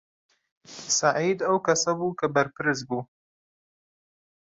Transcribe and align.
سەعید 0.97 1.39
ئەو 1.47 1.57
کەسە 1.67 1.91
بوو 1.97 2.17
کە 2.19 2.27
بەرپرس 2.35 2.79
بوو. 2.87 3.01